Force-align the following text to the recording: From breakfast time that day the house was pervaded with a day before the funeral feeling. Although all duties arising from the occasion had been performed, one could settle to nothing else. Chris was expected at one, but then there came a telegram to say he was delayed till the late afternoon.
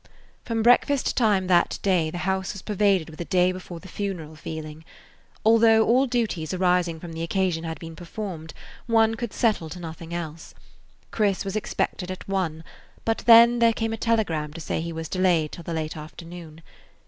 From 0.43 0.63
breakfast 0.63 1.15
time 1.15 1.45
that 1.45 1.77
day 1.83 2.09
the 2.09 2.17
house 2.25 2.53
was 2.53 2.63
pervaded 2.63 3.11
with 3.11 3.21
a 3.21 3.25
day 3.25 3.51
before 3.51 3.79
the 3.79 3.87
funeral 3.87 4.35
feeling. 4.35 4.83
Although 5.45 5.85
all 5.85 6.07
duties 6.07 6.55
arising 6.55 6.99
from 6.99 7.13
the 7.13 7.21
occasion 7.21 7.65
had 7.65 7.77
been 7.77 7.95
performed, 7.95 8.55
one 8.87 9.13
could 9.13 9.31
settle 9.31 9.69
to 9.69 9.79
nothing 9.79 10.11
else. 10.11 10.55
Chris 11.11 11.45
was 11.45 11.55
expected 11.55 12.09
at 12.09 12.27
one, 12.27 12.63
but 13.05 13.19
then 13.27 13.59
there 13.59 13.73
came 13.73 13.93
a 13.93 13.95
telegram 13.97 14.51
to 14.53 14.59
say 14.59 14.81
he 14.81 14.91
was 14.91 15.07
delayed 15.07 15.51
till 15.51 15.63
the 15.65 15.71
late 15.71 15.95
afternoon. 15.95 16.63